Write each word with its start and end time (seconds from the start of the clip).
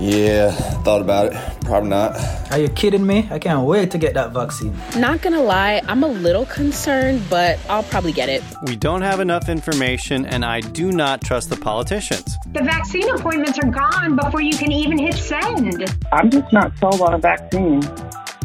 Yeah, 0.00 0.50
thought 0.82 1.02
about 1.02 1.26
it. 1.26 1.60
Probably 1.60 1.90
not. 1.90 2.16
Are 2.50 2.58
you 2.58 2.68
kidding 2.70 3.06
me? 3.06 3.28
I 3.30 3.38
can't 3.38 3.66
wait 3.66 3.90
to 3.90 3.98
get 3.98 4.14
that 4.14 4.32
vaccine. 4.32 4.74
Not 4.96 5.20
gonna 5.20 5.42
lie, 5.42 5.82
I'm 5.86 6.02
a 6.02 6.08
little 6.08 6.46
concerned, 6.46 7.22
but 7.28 7.58
I'll 7.68 7.82
probably 7.82 8.12
get 8.12 8.30
it. 8.30 8.42
We 8.66 8.76
don't 8.76 9.02
have 9.02 9.20
enough 9.20 9.50
information, 9.50 10.24
and 10.24 10.42
I 10.42 10.60
do 10.60 10.90
not 10.90 11.20
trust 11.20 11.50
the 11.50 11.56
politicians. 11.56 12.38
The 12.52 12.62
vaccine 12.62 13.10
appointments 13.10 13.58
are 13.58 13.70
gone 13.70 14.16
before 14.16 14.40
you 14.40 14.56
can 14.56 14.72
even 14.72 14.96
hit 14.96 15.14
send. 15.14 15.84
I'm 16.12 16.30
just 16.30 16.50
not 16.50 16.76
sold 16.78 17.02
on 17.02 17.12
a 17.12 17.18
vaccine. 17.18 17.82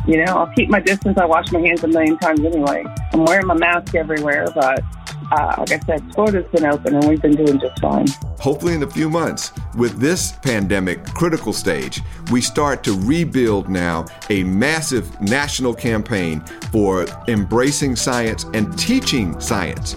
You 0.07 0.23
know, 0.23 0.33
I'll 0.33 0.53
keep 0.55 0.69
my 0.69 0.81
distance. 0.81 1.17
I 1.17 1.25
wash 1.25 1.51
my 1.51 1.61
hands 1.61 1.83
a 1.83 1.87
million 1.87 2.17
times 2.19 2.41
anyway. 2.41 2.83
I'm 3.13 3.23
wearing 3.23 3.47
my 3.47 3.55
mask 3.55 3.95
everywhere, 3.95 4.45
but 4.53 4.83
uh, 5.31 5.55
like 5.57 5.71
I 5.71 5.79
said, 5.79 6.13
Florida's 6.13 6.49
been 6.51 6.65
open 6.65 6.95
and 6.95 7.07
we've 7.07 7.21
been 7.21 7.35
doing 7.35 7.59
just 7.59 7.79
fine. 7.79 8.07
Hopefully, 8.39 8.73
in 8.73 8.83
a 8.83 8.89
few 8.89 9.09
months, 9.09 9.51
with 9.75 9.99
this 9.99 10.33
pandemic 10.43 11.03
critical 11.05 11.53
stage, 11.53 12.01
we 12.31 12.41
start 12.41 12.83
to 12.83 12.93
rebuild 13.01 13.69
now 13.69 14.05
a 14.29 14.43
massive 14.43 15.19
national 15.21 15.73
campaign 15.73 16.41
for 16.71 17.05
embracing 17.27 17.95
science 17.95 18.45
and 18.53 18.77
teaching 18.77 19.39
science. 19.39 19.95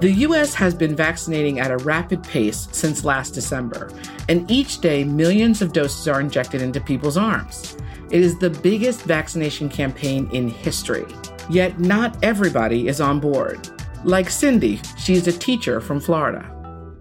The 0.00 0.12
U.S. 0.26 0.52
has 0.54 0.74
been 0.74 0.96
vaccinating 0.96 1.60
at 1.60 1.70
a 1.70 1.76
rapid 1.78 2.24
pace 2.24 2.66
since 2.72 3.04
last 3.04 3.34
December, 3.34 3.88
and 4.28 4.50
each 4.50 4.80
day 4.80 5.04
millions 5.04 5.62
of 5.62 5.72
doses 5.72 6.08
are 6.08 6.20
injected 6.20 6.60
into 6.60 6.80
people's 6.80 7.16
arms. 7.16 7.76
It 8.10 8.20
is 8.20 8.36
the 8.38 8.50
biggest 8.50 9.02
vaccination 9.02 9.68
campaign 9.68 10.28
in 10.32 10.48
history. 10.48 11.06
Yet 11.50 11.78
not 11.78 12.22
everybody 12.22 12.88
is 12.88 13.00
on 13.00 13.20
board. 13.20 13.68
Like 14.04 14.30
Cindy, 14.30 14.80
she's 14.98 15.26
a 15.26 15.32
teacher 15.32 15.80
from 15.80 16.00
Florida. 16.00 16.48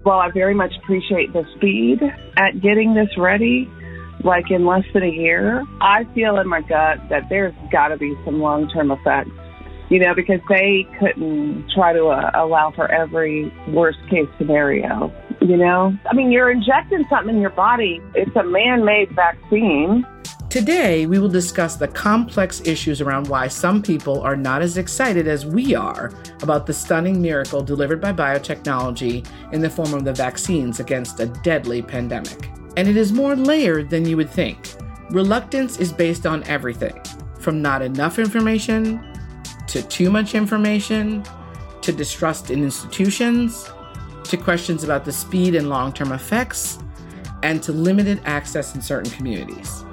Well, 0.04 0.20
I 0.20 0.32
very 0.32 0.55
much 0.55 0.73
appreciate 0.84 1.32
the 1.34 1.45
speed 1.55 2.02
at 2.38 2.59
getting 2.62 2.94
this 2.96 3.09
ready, 3.18 3.70
like 4.23 4.49
in 4.49 4.66
less 4.66 4.84
than 4.93 5.04
a 5.04 5.12
year. 5.12 5.63
I 5.80 6.05
feel 6.15 6.38
in 6.38 6.48
my 6.48 6.62
gut 6.62 6.98
that 7.10 7.30
there's 7.30 7.54
got 7.71 7.90
to 7.90 7.98
be 7.98 8.15
some 8.26 8.40
long 8.40 8.68
term 8.70 8.91
effects, 8.91 9.30
you 9.90 9.99
know, 9.99 10.15
because 10.15 10.40
they 10.49 10.87
couldn't 10.99 11.70
try 11.76 11.93
to 11.93 12.08
uh, 12.08 12.32
allow 12.34 12.71
for 12.71 12.91
every 12.91 13.54
worst 13.68 13.99
case 14.10 14.27
scenario, 14.40 15.13
you 15.40 15.58
know? 15.58 15.96
I 16.10 16.15
mean, 16.15 16.32
you're 16.32 16.49
injecting 16.49 17.05
something 17.10 17.35
in 17.35 17.41
your 17.41 17.52
body, 17.52 18.02
it's 18.15 18.35
a 18.35 18.43
man 18.43 18.84
made 18.84 19.12
vaccine. 19.15 20.05
Today, 20.52 21.05
we 21.05 21.18
will 21.18 21.30
discuss 21.30 21.77
the 21.77 21.88
complex 21.88 22.60
issues 22.66 22.99
around 22.99 23.30
why 23.30 23.48
some 23.48 23.82
people 23.82 24.20
are 24.20 24.35
not 24.35 24.62
as 24.62 24.77
excited 24.77 25.26
as 25.26 25.46
we 25.46 25.76
are 25.76 26.12
about 26.43 26.66
the 26.66 26.74
stunning 26.74 27.21
miracle 27.21 27.63
delivered 27.63 28.02
by 28.02 28.12
biotechnology 28.12 29.26
in 29.54 29.62
the 29.62 29.70
form 29.70 29.93
of 29.93 30.04
the 30.04 30.12
vaccines 30.12 30.82
against 30.82 31.21
a 31.21 31.27
deadly 31.27 31.82
pandemic. 31.82 32.49
And 32.76 32.90
it 32.90 32.98
is 32.98 33.13
more 33.13 33.34
layered 33.34 33.90
than 33.90 34.05
you 34.05 34.18
would 34.18 34.30
think. 34.30 34.76
Reluctance 35.12 35.80
is 35.80 35.93
based 35.93 36.26
on 36.26 36.43
everything 36.43 37.02
from 37.40 37.62
not 37.62 37.82
enough 37.82 38.20
information, 38.20 39.02
to 39.68 39.82
too 39.84 40.10
much 40.10 40.36
information, 40.36 41.24
to 41.82 41.93
distrust 41.93 42.52
in 42.52 42.62
institutions, 42.62 43.71
to 44.26 44.36
questions 44.36 44.84
about 44.84 45.05
the 45.05 45.13
speed 45.13 45.55
and 45.55 45.70
long 45.70 45.93
term 45.93 46.12
effects, 46.12 46.77
and 47.41 47.63
to 47.63 47.71
limited 47.71 48.20
access 48.26 48.76
in 48.76 48.82
certain 48.82 49.10
communities. 49.13 49.86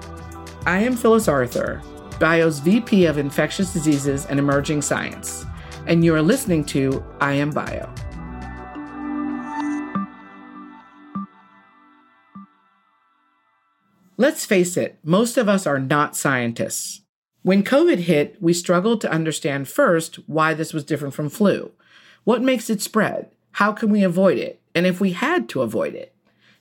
I 0.69 0.81
am 0.81 0.97
Phyllis 0.97 1.29
Arthur, 1.29 1.81
Bio's 2.21 2.59
VP 2.59 3.07
of 3.07 3.17
Infectious 3.17 3.73
Diseases 3.73 4.27
and 4.27 4.39
Emerging 4.39 4.83
Science, 4.83 5.47
and 5.87 6.05
you 6.05 6.15
are 6.15 6.21
listening 6.21 6.63
to 6.67 7.03
I 7.23 7.33
Am 7.33 7.49
Bio. 7.49 7.91
Let's 14.19 14.45
face 14.45 14.77
it, 14.77 14.99
most 15.03 15.39
of 15.39 15.49
us 15.49 15.67
are 15.67 15.79
not 15.79 16.15
scientists. 16.15 17.01
When 17.41 17.63
COVID 17.63 18.01
hit, 18.01 18.37
we 18.39 18.53
struggled 18.53 19.01
to 19.01 19.11
understand 19.11 19.69
first 19.69 20.17
why 20.29 20.53
this 20.53 20.75
was 20.75 20.85
different 20.85 21.15
from 21.15 21.31
flu. 21.31 21.73
What 22.25 22.43
makes 22.43 22.69
it 22.69 22.83
spread? 22.83 23.31
How 23.53 23.73
can 23.73 23.89
we 23.89 24.03
avoid 24.05 24.37
it? 24.37 24.61
And 24.75 24.85
if 24.85 25.01
we 25.01 25.13
had 25.13 25.49
to 25.49 25.63
avoid 25.63 25.95
it? 25.95 26.15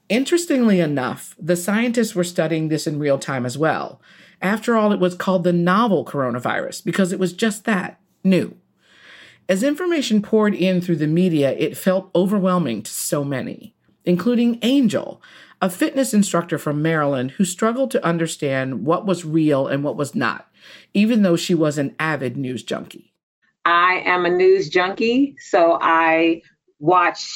Interestingly 0.09 0.79
enough, 0.79 1.35
the 1.37 1.55
scientists 1.55 2.15
were 2.15 2.23
studying 2.23 2.69
this 2.69 2.87
in 2.87 2.99
real 2.99 3.19
time 3.19 3.45
as 3.45 3.57
well. 3.57 4.01
After 4.41 4.77
all, 4.77 4.91
it 4.91 4.99
was 4.99 5.15
called 5.15 5.43
the 5.43 5.53
novel 5.53 6.05
coronavirus 6.05 6.85
because 6.85 7.11
it 7.11 7.19
was 7.19 7.33
just 7.33 7.65
that 7.65 7.99
new. 8.23 8.55
As 9.49 9.63
information 9.63 10.21
poured 10.21 10.53
in 10.53 10.81
through 10.81 10.97
the 10.97 11.07
media, 11.07 11.51
it 11.51 11.77
felt 11.77 12.11
overwhelming 12.15 12.83
to 12.83 12.91
so 12.91 13.23
many, 13.23 13.73
including 14.05 14.59
Angel, 14.61 15.21
a 15.61 15.69
fitness 15.69 16.13
instructor 16.13 16.57
from 16.57 16.81
Maryland 16.81 17.31
who 17.31 17.45
struggled 17.45 17.91
to 17.91 18.05
understand 18.05 18.85
what 18.85 19.05
was 19.05 19.25
real 19.25 19.67
and 19.67 19.83
what 19.83 19.97
was 19.97 20.13
not, 20.13 20.49
even 20.93 21.23
though 21.23 21.35
she 21.35 21.55
was 21.55 21.77
an 21.77 21.95
avid 21.99 22.37
news 22.37 22.63
junkie. 22.63 23.13
I 23.65 24.03
am 24.05 24.25
a 24.25 24.29
news 24.29 24.69
junkie, 24.69 25.35
so 25.39 25.77
I 25.81 26.41
watch 26.79 27.29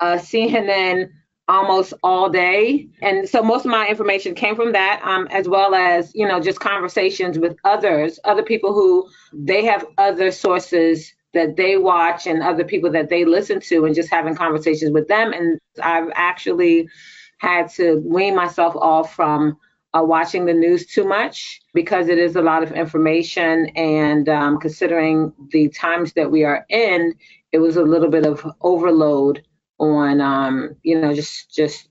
uh, 0.00 0.16
CNN 0.16 1.10
almost 1.52 1.92
all 2.02 2.30
day. 2.30 2.88
And 3.02 3.28
so 3.28 3.42
most 3.42 3.66
of 3.66 3.70
my 3.70 3.86
information 3.86 4.34
came 4.34 4.56
from 4.56 4.72
that, 4.72 5.02
um, 5.04 5.28
as 5.30 5.46
well 5.46 5.74
as, 5.74 6.10
you 6.14 6.26
know, 6.26 6.40
just 6.40 6.60
conversations 6.60 7.38
with 7.38 7.58
others, 7.64 8.18
other 8.24 8.42
people 8.42 8.72
who 8.72 9.06
they 9.34 9.62
have 9.66 9.84
other 9.98 10.30
sources 10.30 11.12
that 11.34 11.56
they 11.56 11.76
watch 11.76 12.26
and 12.26 12.42
other 12.42 12.64
people 12.64 12.90
that 12.92 13.10
they 13.10 13.26
listen 13.26 13.60
to 13.60 13.84
and 13.84 13.94
just 13.94 14.10
having 14.10 14.34
conversations 14.34 14.92
with 14.92 15.08
them. 15.08 15.34
And 15.34 15.58
I've 15.82 16.10
actually 16.14 16.88
had 17.36 17.68
to 17.72 18.02
wean 18.04 18.34
myself 18.34 18.74
off 18.76 19.14
from 19.14 19.58
uh, 19.94 20.02
watching 20.02 20.46
the 20.46 20.54
news 20.54 20.86
too 20.86 21.04
much 21.04 21.60
because 21.74 22.08
it 22.08 22.18
is 22.18 22.34
a 22.34 22.42
lot 22.42 22.62
of 22.62 22.72
information. 22.72 23.66
And 23.76 24.26
um, 24.26 24.58
considering 24.58 25.32
the 25.50 25.68
times 25.68 26.14
that 26.14 26.30
we 26.30 26.44
are 26.44 26.64
in, 26.70 27.14
it 27.52 27.58
was 27.58 27.76
a 27.76 27.82
little 27.82 28.08
bit 28.08 28.24
of 28.24 28.46
overload 28.62 29.44
on 29.82 30.20
um, 30.20 30.76
you 30.82 31.00
know 31.00 31.12
just 31.12 31.54
just 31.54 31.88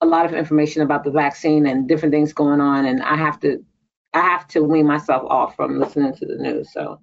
a 0.00 0.06
lot 0.06 0.26
of 0.26 0.34
information 0.34 0.82
about 0.82 1.04
the 1.04 1.10
vaccine 1.10 1.66
and 1.66 1.88
different 1.88 2.12
things 2.12 2.32
going 2.32 2.60
on 2.60 2.84
and 2.84 3.02
i 3.02 3.16
have 3.16 3.38
to 3.40 3.64
i 4.12 4.20
have 4.20 4.46
to 4.46 4.62
wean 4.62 4.86
myself 4.86 5.22
off 5.28 5.56
from 5.56 5.78
listening 5.78 6.12
to 6.14 6.26
the 6.26 6.36
news 6.36 6.72
so 6.72 6.98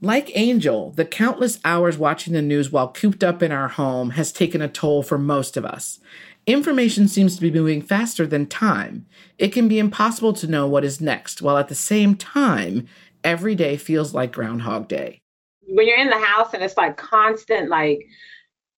like 0.00 0.30
Angel, 0.36 0.92
the 0.92 1.04
countless 1.04 1.58
hours 1.64 1.98
watching 1.98 2.32
the 2.32 2.40
news 2.40 2.70
while 2.70 2.92
cooped 2.92 3.24
up 3.24 3.42
in 3.42 3.50
our 3.50 3.66
home 3.66 4.10
has 4.10 4.30
taken 4.30 4.62
a 4.62 4.68
toll 4.68 5.02
for 5.02 5.18
most 5.18 5.56
of 5.56 5.64
us. 5.64 5.98
Information 6.46 7.08
seems 7.08 7.34
to 7.34 7.40
be 7.40 7.50
moving 7.50 7.82
faster 7.82 8.24
than 8.24 8.46
time. 8.46 9.06
It 9.38 9.48
can 9.48 9.66
be 9.66 9.80
impossible 9.80 10.32
to 10.34 10.46
know 10.46 10.68
what 10.68 10.84
is 10.84 11.00
next, 11.00 11.42
while 11.42 11.58
at 11.58 11.66
the 11.66 11.74
same 11.74 12.14
time, 12.14 12.86
every 13.24 13.56
day 13.56 13.76
feels 13.76 14.14
like 14.14 14.30
Groundhog 14.30 14.86
Day. 14.86 15.18
When 15.66 15.88
you're 15.88 15.98
in 15.98 16.10
the 16.10 16.24
house 16.24 16.54
and 16.54 16.62
it's 16.62 16.76
like 16.76 16.96
constant, 16.96 17.68
like, 17.68 18.06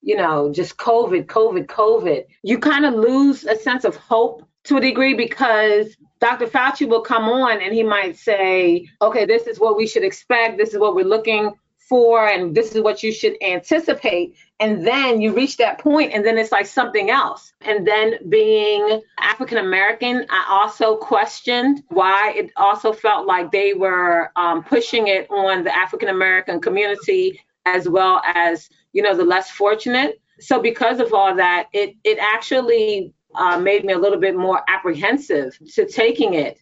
you 0.02 0.16
know, 0.16 0.52
just 0.52 0.76
COVID, 0.76 1.26
COVID, 1.26 1.66
COVID, 1.66 2.24
you 2.42 2.58
kind 2.58 2.86
of 2.86 2.94
lose 2.94 3.44
a 3.44 3.56
sense 3.56 3.84
of 3.84 3.96
hope 3.96 4.44
to 4.64 4.76
a 4.76 4.80
degree 4.80 5.14
because 5.14 5.96
Dr. 6.20 6.46
Fauci 6.46 6.88
will 6.88 7.00
come 7.00 7.24
on 7.24 7.60
and 7.60 7.72
he 7.72 7.82
might 7.82 8.16
say, 8.16 8.88
okay, 9.00 9.24
this 9.24 9.46
is 9.46 9.58
what 9.58 9.76
we 9.76 9.86
should 9.86 10.04
expect, 10.04 10.58
this 10.58 10.72
is 10.72 10.78
what 10.78 10.94
we're 10.94 11.04
looking 11.04 11.54
for, 11.88 12.26
and 12.26 12.54
this 12.54 12.74
is 12.74 12.82
what 12.82 13.02
you 13.02 13.12
should 13.12 13.36
anticipate. 13.42 14.36
And 14.60 14.86
then 14.86 15.20
you 15.20 15.34
reach 15.34 15.56
that 15.56 15.78
point, 15.78 16.12
and 16.12 16.24
then 16.24 16.38
it's 16.38 16.52
like 16.52 16.66
something 16.66 17.10
else. 17.10 17.52
And 17.62 17.86
then 17.86 18.18
being 18.28 19.02
African 19.18 19.58
American, 19.58 20.24
I 20.30 20.46
also 20.48 20.96
questioned 20.96 21.82
why 21.88 22.34
it 22.36 22.52
also 22.56 22.92
felt 22.92 23.26
like 23.26 23.50
they 23.50 23.72
were 23.72 24.30
um, 24.36 24.62
pushing 24.62 25.08
it 25.08 25.28
on 25.30 25.64
the 25.64 25.76
African 25.76 26.10
American 26.10 26.60
community 26.60 27.40
as 27.66 27.88
well 27.88 28.22
as 28.34 28.70
you 28.92 29.02
know 29.02 29.16
the 29.16 29.24
less 29.24 29.50
fortunate. 29.50 30.20
So 30.40 30.60
because 30.60 31.00
of 31.00 31.12
all 31.12 31.34
that 31.36 31.68
it 31.72 31.96
it 32.04 32.18
actually 32.20 33.14
uh, 33.34 33.58
made 33.58 33.84
me 33.84 33.92
a 33.92 33.98
little 33.98 34.18
bit 34.18 34.36
more 34.36 34.62
apprehensive 34.68 35.58
to 35.74 35.86
taking 35.86 36.34
it. 36.34 36.58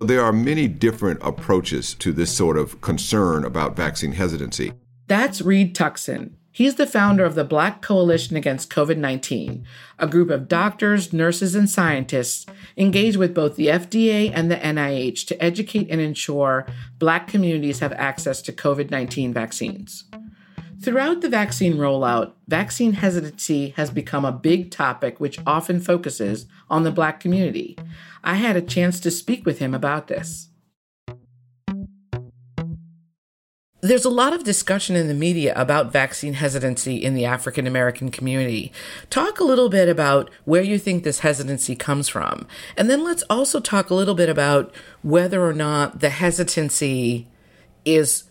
There 0.00 0.22
are 0.22 0.32
many 0.32 0.68
different 0.68 1.20
approaches 1.22 1.94
to 1.94 2.12
this 2.12 2.34
sort 2.36 2.58
of 2.58 2.80
concern 2.80 3.44
about 3.44 3.76
vaccine 3.76 4.12
hesitancy. 4.12 4.72
That's 5.06 5.40
reed 5.40 5.74
tuckson 5.74 6.36
He's 6.56 6.76
the 6.76 6.86
founder 6.86 7.26
of 7.26 7.34
the 7.34 7.44
Black 7.44 7.82
Coalition 7.82 8.34
Against 8.34 8.70
COVID 8.70 8.96
19, 8.96 9.66
a 9.98 10.06
group 10.06 10.30
of 10.30 10.48
doctors, 10.48 11.12
nurses, 11.12 11.54
and 11.54 11.68
scientists 11.68 12.46
engaged 12.78 13.18
with 13.18 13.34
both 13.34 13.56
the 13.56 13.66
FDA 13.66 14.32
and 14.32 14.50
the 14.50 14.56
NIH 14.56 15.26
to 15.26 15.44
educate 15.44 15.88
and 15.90 16.00
ensure 16.00 16.64
Black 16.98 17.28
communities 17.28 17.80
have 17.80 17.92
access 17.92 18.40
to 18.40 18.54
COVID 18.54 18.90
19 18.90 19.34
vaccines. 19.34 20.04
Throughout 20.80 21.20
the 21.20 21.28
vaccine 21.28 21.76
rollout, 21.76 22.32
vaccine 22.48 22.94
hesitancy 22.94 23.74
has 23.76 23.90
become 23.90 24.24
a 24.24 24.32
big 24.32 24.70
topic 24.70 25.20
which 25.20 25.38
often 25.46 25.78
focuses 25.78 26.46
on 26.70 26.84
the 26.84 26.90
Black 26.90 27.20
community. 27.20 27.76
I 28.24 28.36
had 28.36 28.56
a 28.56 28.62
chance 28.62 28.98
to 29.00 29.10
speak 29.10 29.44
with 29.44 29.58
him 29.58 29.74
about 29.74 30.06
this. 30.06 30.48
There's 33.86 34.04
a 34.04 34.10
lot 34.10 34.32
of 34.32 34.42
discussion 34.42 34.96
in 34.96 35.06
the 35.06 35.14
media 35.14 35.52
about 35.54 35.92
vaccine 35.92 36.34
hesitancy 36.34 36.96
in 36.96 37.14
the 37.14 37.24
African 37.24 37.68
American 37.68 38.10
community. 38.10 38.72
Talk 39.10 39.38
a 39.38 39.44
little 39.44 39.68
bit 39.68 39.88
about 39.88 40.28
where 40.44 40.62
you 40.62 40.76
think 40.76 41.04
this 41.04 41.20
hesitancy 41.20 41.76
comes 41.76 42.08
from. 42.08 42.48
And 42.76 42.90
then 42.90 43.04
let's 43.04 43.22
also 43.30 43.60
talk 43.60 43.88
a 43.88 43.94
little 43.94 44.16
bit 44.16 44.28
about 44.28 44.74
whether 45.02 45.46
or 45.46 45.52
not 45.52 46.00
the 46.00 46.10
hesitancy 46.10 47.28
is 47.84 48.24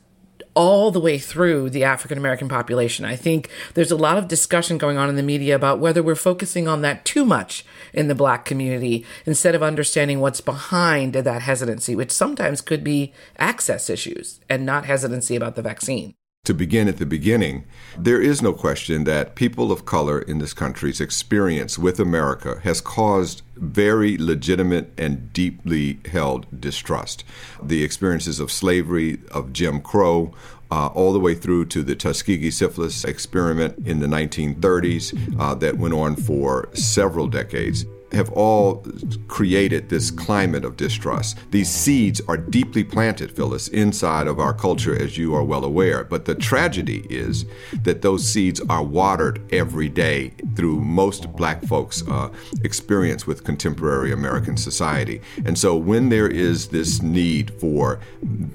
all 0.55 0.89
the 0.89 0.99
way 0.99 1.19
through 1.19 1.69
the 1.69 1.83
African 1.83 2.17
American 2.17 2.47
population. 2.49 3.05
I 3.05 3.15
think 3.15 3.49
there's 3.73 3.91
a 3.91 3.95
lot 3.95 4.17
of 4.17 4.27
discussion 4.27 4.77
going 4.77 4.97
on 4.97 5.09
in 5.09 5.15
the 5.15 5.23
media 5.23 5.55
about 5.55 5.79
whether 5.79 6.01
we're 6.01 6.15
focusing 6.15 6.67
on 6.67 6.81
that 6.81 7.05
too 7.05 7.25
much 7.25 7.65
in 7.93 8.07
the 8.07 8.15
black 8.15 8.45
community 8.45 9.05
instead 9.25 9.55
of 9.55 9.61
understanding 9.61 10.19
what's 10.19 10.41
behind 10.41 11.13
that 11.13 11.41
hesitancy, 11.41 11.95
which 11.95 12.11
sometimes 12.11 12.61
could 12.61 12.83
be 12.83 13.13
access 13.37 13.89
issues 13.89 14.39
and 14.49 14.65
not 14.65 14.85
hesitancy 14.85 15.35
about 15.35 15.55
the 15.55 15.61
vaccine 15.61 16.15
to 16.45 16.53
begin 16.53 16.87
at 16.87 16.97
the 16.97 17.05
beginning, 17.05 17.65
there 17.97 18.21
is 18.21 18.41
no 18.41 18.53
question 18.53 19.03
that 19.03 19.35
people 19.35 19.71
of 19.71 19.85
color 19.85 20.19
in 20.19 20.39
this 20.39 20.53
country's 20.53 21.01
experience 21.01 21.77
with 21.77 21.99
America 21.99 22.59
has 22.63 22.81
caused 22.81 23.41
very 23.55 24.17
legitimate 24.17 24.91
and 24.97 25.31
deeply 25.33 25.99
held 26.11 26.45
distrust. 26.59 27.23
The 27.61 27.83
experiences 27.83 28.39
of 28.39 28.51
slavery, 28.51 29.19
of 29.31 29.53
Jim 29.53 29.81
Crow, 29.81 30.33
uh, 30.71 30.87
all 30.87 31.13
the 31.13 31.19
way 31.19 31.35
through 31.35 31.65
to 31.65 31.83
the 31.83 31.95
Tuskegee 31.95 32.51
syphilis 32.51 33.03
experiment 33.03 33.87
in 33.87 33.99
the 33.99 34.07
1930s 34.07 35.39
uh, 35.39 35.55
that 35.55 35.77
went 35.77 35.93
on 35.93 36.15
for 36.15 36.69
several 36.73 37.27
decades 37.27 37.85
have 38.15 38.31
all 38.31 38.85
created 39.27 39.89
this 39.89 40.09
climate 40.09 40.65
of 40.65 40.77
distrust. 40.77 41.37
These 41.51 41.69
seeds 41.69 42.21
are 42.27 42.37
deeply 42.37 42.83
planted, 42.83 43.35
Phyllis, 43.35 43.67
inside 43.67 44.27
of 44.27 44.39
our 44.39 44.53
culture, 44.53 44.99
as 44.99 45.17
you 45.17 45.35
are 45.35 45.43
well 45.43 45.63
aware. 45.63 46.03
But 46.03 46.25
the 46.25 46.35
tragedy 46.35 47.05
is 47.09 47.45
that 47.83 48.01
those 48.01 48.27
seeds 48.27 48.61
are 48.69 48.83
watered 48.83 49.41
every 49.53 49.89
day 49.89 50.33
through 50.55 50.79
most 50.81 51.31
black 51.33 51.63
folks' 51.63 52.03
uh, 52.07 52.29
experience 52.63 53.27
with 53.27 53.43
contemporary 53.43 54.11
American 54.11 54.57
society. 54.57 55.21
And 55.45 55.57
so 55.57 55.75
when 55.75 56.09
there 56.09 56.27
is 56.27 56.69
this 56.69 57.01
need 57.01 57.51
for 57.59 57.99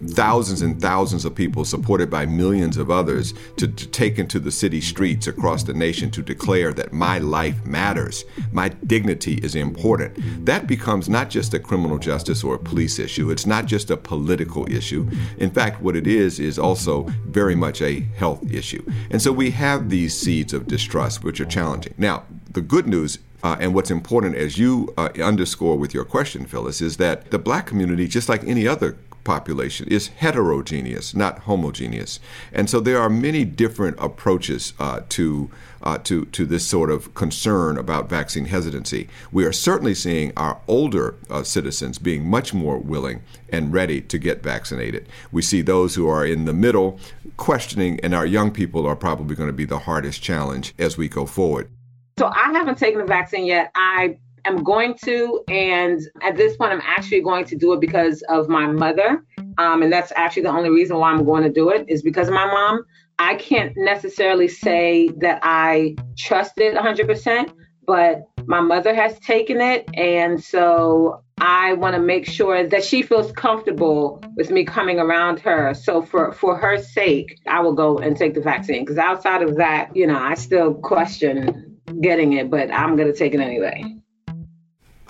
thousands 0.08 0.62
and 0.62 0.80
thousands 0.80 1.24
of 1.24 1.34
people 1.34 1.64
supported 1.64 2.10
by 2.10 2.26
millions 2.26 2.76
of 2.76 2.90
others 2.90 3.34
to, 3.56 3.68
to 3.68 3.86
take 3.88 4.18
into 4.18 4.40
the 4.40 4.50
city 4.50 4.80
streets 4.80 5.26
across 5.26 5.62
the 5.64 5.74
nation 5.74 6.10
to 6.10 6.22
declare 6.22 6.72
that 6.72 6.92
my 6.92 7.18
life 7.18 7.64
matters, 7.66 8.24
my 8.52 8.68
dignity 8.68 9.34
is 9.42 9.49
important. 9.54 10.44
That 10.44 10.66
becomes 10.66 11.08
not 11.08 11.30
just 11.30 11.54
a 11.54 11.58
criminal 11.58 11.98
justice 11.98 12.44
or 12.44 12.54
a 12.54 12.58
police 12.58 12.98
issue. 12.98 13.30
It's 13.30 13.46
not 13.46 13.66
just 13.66 13.90
a 13.90 13.96
political 13.96 14.70
issue. 14.70 15.08
In 15.38 15.50
fact, 15.50 15.80
what 15.80 15.96
it 15.96 16.06
is 16.06 16.40
is 16.40 16.58
also 16.58 17.04
very 17.26 17.54
much 17.54 17.82
a 17.82 18.00
health 18.16 18.50
issue. 18.50 18.84
And 19.10 19.20
so 19.20 19.32
we 19.32 19.50
have 19.50 19.90
these 19.90 20.18
seeds 20.18 20.52
of 20.52 20.66
distrust, 20.66 21.24
which 21.24 21.40
are 21.40 21.46
challenging. 21.46 21.94
Now, 21.98 22.24
the 22.52 22.60
good 22.60 22.86
news 22.86 23.18
uh, 23.42 23.56
and 23.58 23.74
what's 23.74 23.90
important, 23.90 24.36
as 24.36 24.58
you 24.58 24.92
uh, 24.98 25.08
underscore 25.22 25.76
with 25.76 25.94
your 25.94 26.04
question, 26.04 26.44
Phyllis, 26.44 26.82
is 26.82 26.98
that 26.98 27.30
the 27.30 27.38
black 27.38 27.66
community, 27.66 28.06
just 28.06 28.28
like 28.28 28.44
any 28.44 28.68
other 28.68 28.98
population 29.24 29.86
is 29.88 30.08
heterogeneous, 30.08 31.14
not 31.14 31.40
homogeneous. 31.40 32.20
And 32.52 32.68
so 32.68 32.80
there 32.80 33.00
are 33.00 33.10
many 33.10 33.44
different 33.44 33.96
approaches 33.98 34.72
uh, 34.78 35.00
to, 35.10 35.50
uh, 35.82 35.98
to, 35.98 36.24
to 36.26 36.46
this 36.46 36.66
sort 36.66 36.90
of 36.90 37.14
concern 37.14 37.78
about 37.78 38.08
vaccine 38.08 38.46
hesitancy. 38.46 39.08
We 39.32 39.44
are 39.44 39.52
certainly 39.52 39.94
seeing 39.94 40.32
our 40.36 40.60
older 40.66 41.16
uh, 41.28 41.42
citizens 41.42 41.98
being 41.98 42.28
much 42.28 42.54
more 42.54 42.78
willing 42.78 43.22
and 43.48 43.72
ready 43.72 44.00
to 44.00 44.18
get 44.18 44.42
vaccinated. 44.42 45.08
We 45.32 45.42
see 45.42 45.62
those 45.62 45.94
who 45.94 46.08
are 46.08 46.26
in 46.26 46.44
the 46.44 46.52
middle 46.52 46.98
questioning, 47.36 48.00
and 48.00 48.14
our 48.14 48.26
young 48.26 48.50
people 48.50 48.86
are 48.86 48.96
probably 48.96 49.36
going 49.36 49.48
to 49.48 49.52
be 49.54 49.64
the 49.64 49.80
hardest 49.80 50.22
challenge 50.22 50.74
as 50.78 50.96
we 50.96 51.08
go 51.08 51.26
forward. 51.26 51.70
So 52.18 52.26
I 52.26 52.52
haven't 52.52 52.76
taken 52.76 53.00
the 53.00 53.06
vaccine 53.06 53.46
yet. 53.46 53.70
I 53.74 54.18
am 54.44 54.62
going 54.62 54.94
to, 55.04 55.42
and 55.48 56.00
at 56.22 56.36
this 56.36 56.56
point, 56.56 56.72
I'm 56.72 56.82
actually 56.84 57.20
going 57.22 57.44
to 57.46 57.56
do 57.56 57.72
it 57.72 57.80
because 57.80 58.22
of 58.28 58.48
my 58.48 58.66
mother. 58.66 59.24
Um, 59.58 59.82
and 59.82 59.92
that's 59.92 60.12
actually 60.16 60.42
the 60.42 60.50
only 60.50 60.70
reason 60.70 60.96
why 60.98 61.10
I'm 61.10 61.24
going 61.24 61.42
to 61.42 61.52
do 61.52 61.70
it 61.70 61.86
is 61.88 62.02
because 62.02 62.28
of 62.28 62.34
my 62.34 62.46
mom. 62.46 62.84
I 63.18 63.34
can't 63.34 63.72
necessarily 63.76 64.48
say 64.48 65.08
that 65.18 65.40
I 65.42 65.96
trust 66.16 66.52
it 66.56 66.74
100%, 66.74 67.52
but 67.86 68.22
my 68.46 68.60
mother 68.60 68.94
has 68.94 69.18
taken 69.20 69.60
it. 69.60 69.88
And 69.94 70.42
so 70.42 71.22
I 71.38 71.74
want 71.74 71.94
to 71.96 72.00
make 72.00 72.26
sure 72.26 72.66
that 72.66 72.84
she 72.84 73.02
feels 73.02 73.32
comfortable 73.32 74.22
with 74.36 74.50
me 74.50 74.64
coming 74.64 74.98
around 74.98 75.40
her. 75.40 75.74
So 75.74 76.02
for 76.02 76.32
for 76.32 76.56
her 76.56 76.78
sake, 76.82 77.38
I 77.46 77.60
will 77.60 77.74
go 77.74 77.98
and 77.98 78.16
take 78.16 78.34
the 78.34 78.40
vaccine. 78.40 78.84
Because 78.84 78.98
outside 78.98 79.42
of 79.42 79.56
that, 79.56 79.94
you 79.94 80.06
know, 80.06 80.18
I 80.18 80.34
still 80.34 80.74
question 80.74 81.78
getting 82.00 82.34
it, 82.34 82.50
but 82.50 82.72
I'm 82.72 82.96
going 82.96 83.10
to 83.10 83.18
take 83.18 83.34
it 83.34 83.40
anyway. 83.40 83.99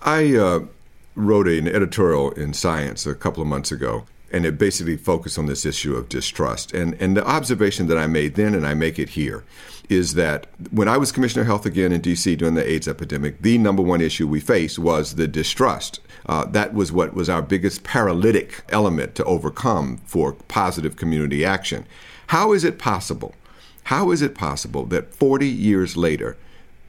I 0.03 0.35
uh, 0.35 0.61
wrote 1.15 1.49
an 1.49 1.69
editorial 1.69 2.31
in 2.33 2.55
Science 2.55 3.07
a 3.07 3.15
couple 3.15 3.43
of 3.43 3.49
months 3.49 3.71
ago, 3.71 4.07
and 4.33 4.47
it 4.47 4.59
basically 4.59 4.97
focused 4.97 5.39
on 5.39 5.47
this 5.47 5.67
issue 5.67 5.95
of 5.95 6.09
distrust. 6.09 6.73
And, 6.73 6.95
and 7.01 7.17
the 7.17 7.27
observation 7.27 7.87
that 7.89 7.99
I 7.99 8.07
made 8.07 8.35
then, 8.35 8.55
and 8.55 8.67
I 8.67 8.75
make 8.75 8.99
it 8.99 9.11
here, 9.11 9.45
is 9.91 10.15
that 10.15 10.47
when 10.71 10.89
I 10.89 10.97
was 10.97 11.11
Commissioner 11.13 11.43
of 11.43 11.49
Health 11.49 11.67
again 11.67 11.93
in 11.93 12.01
D.C. 12.01 12.37
during 12.37 12.55
the 12.55 12.67
AIDS 12.67 12.87
epidemic, 12.87 13.43
the 13.43 13.59
number 13.59 13.83
one 13.83 14.01
issue 14.01 14.27
we 14.27 14.41
faced 14.41 14.79
was 14.79 15.17
the 15.17 15.27
distrust. 15.27 16.01
Uh, 16.27 16.45
that 16.47 16.73
was 16.73 16.93
what 16.93 17.13
was 17.13 17.29
our 17.29 17.43
biggest 17.43 17.83
paralytic 17.83 18.63
element 18.69 19.17
to 19.17 19.25
overcome 19.25 19.99
for 20.07 20.33
positive 20.33 20.97
community 20.97 21.45
action. 21.45 21.85
How 22.29 22.53
is 22.53 22.63
it 22.63 22.79
possible? 22.79 23.35
How 23.85 24.13
is 24.13 24.23
it 24.23 24.37
possible 24.37 24.87
that 24.87 25.13
40 25.13 25.49
years 25.49 25.97
later, 25.97 26.37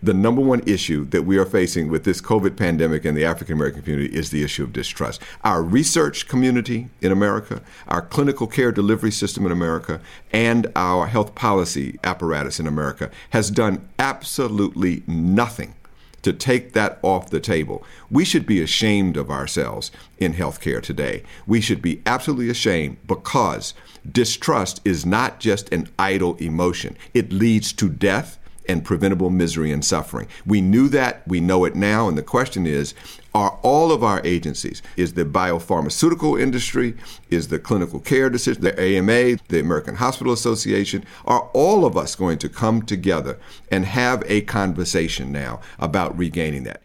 the 0.04 0.14
number 0.14 0.42
one 0.42 0.62
issue 0.66 1.06
that 1.06 1.24
we 1.24 1.38
are 1.38 1.46
facing 1.46 1.90
with 1.90 2.04
this 2.04 2.22
COVID 2.22 2.58
pandemic 2.58 3.06
in 3.06 3.14
the 3.14 3.26
African 3.26 3.54
American 3.54 3.84
community 3.84 4.16
is 4.16 4.32
the 4.32 4.44
issue 4.44 4.64
of 4.64 4.74
distrust. 4.74 5.22
Our 5.44 5.62
research 5.62 6.28
community 6.28 6.90
in 7.02 7.12
America, 7.12 7.62
our 7.88 8.02
clinical 8.02 8.48
care 8.48 8.72
delivery 8.72 9.12
system 9.12 9.46
in 9.46 9.52
America, 9.52 10.02
and 10.32 10.72
our 10.76 11.08
health 11.08 11.36
policy 11.36 12.00
apparatus 12.04 12.60
in 12.60 12.68
America 12.68 13.12
has 13.30 13.52
done 13.52 13.88
absolutely 14.00 15.04
nothing 15.06 15.76
to 16.24 16.34
take 16.34 16.74
that 16.74 17.00
off 17.02 17.30
the 17.30 17.40
table. 17.40 17.84
We 18.10 18.26
should 18.26 18.46
be 18.46 18.62
ashamed 18.62 19.18
of 19.18 19.32
ourselves 19.32 19.92
in 20.20 20.34
healthcare 20.34 20.82
today. 20.82 21.24
We 21.48 21.62
should 21.62 21.82
be 21.82 22.02
absolutely 22.06 22.50
ashamed 22.50 22.98
because 23.08 23.74
distrust 24.10 24.82
is 24.86 25.06
not 25.06 25.40
just 25.40 25.72
an 25.74 25.90
idle 25.98 26.36
emotion, 26.38 26.98
it 27.14 27.32
leads 27.32 27.74
to 27.74 27.90
death 27.90 28.38
and 28.72 28.86
preventable 28.86 29.30
misery 29.30 29.72
and 29.72 29.84
suffering. 29.84 30.28
We 30.46 30.62
knew 30.62 30.88
that, 30.90 31.28
we 31.28 31.42
know 31.42 31.66
it 31.66 31.76
now, 31.76 32.08
and 32.08 32.18
the 32.18 32.24
question 32.24 32.66
is 32.66 32.94
are 33.34 33.58
all 33.62 33.94
of 33.94 34.04
our 34.04 34.22
agencies, 34.26 34.82
is 34.98 35.14
the 35.14 35.24
biopharmaceutical 35.24 36.40
industry, 36.40 36.96
is 37.30 37.48
the 37.48 37.60
clinical 37.60 38.02
care 38.02 38.30
decision, 38.30 38.62
the 38.62 38.78
AMA, 38.80 39.38
the 39.48 39.60
American 39.60 39.96
Hospital 39.96 40.34
Association, 40.34 41.06
are 41.24 41.50
all 41.54 41.86
of 41.86 41.96
us 41.96 42.14
going 42.16 42.38
to 42.40 42.50
come 42.50 42.82
together 42.82 43.40
and 43.72 43.86
have 43.86 44.22
a 44.26 44.42
conversation 44.42 45.32
now 45.32 45.62
about 45.80 46.18
regaining 46.18 46.64
that? 46.64 46.82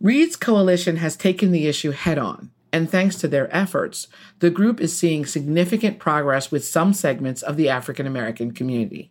Reed's 0.00 0.36
coalition 0.36 0.96
has 0.96 1.16
taken 1.16 1.50
the 1.50 1.66
issue 1.66 1.90
head 1.90 2.18
on. 2.18 2.52
And 2.72 2.88
thanks 2.88 3.16
to 3.16 3.26
their 3.26 3.54
efforts, 3.54 4.06
the 4.38 4.50
group 4.50 4.80
is 4.80 4.96
seeing 4.96 5.26
significant 5.26 5.98
progress 5.98 6.52
with 6.52 6.64
some 6.64 6.92
segments 6.92 7.42
of 7.42 7.56
the 7.56 7.68
African 7.68 8.06
American 8.06 8.52
community 8.52 9.10